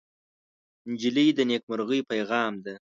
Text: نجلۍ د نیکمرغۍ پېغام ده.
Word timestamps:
نجلۍ 0.89 1.27
د 1.37 1.39
نیکمرغۍ 1.49 2.01
پېغام 2.09 2.53
ده. 2.65 2.73